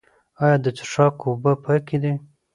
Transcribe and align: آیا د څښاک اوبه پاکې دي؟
آیا 0.43 0.57
د 0.63 0.67
څښاک 0.77 1.17
اوبه 1.27 1.53
پاکې 1.65 1.97
دي؟ 2.03 2.13